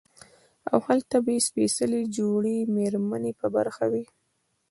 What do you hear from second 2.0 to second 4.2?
جوړې ميرمنې په برخه وي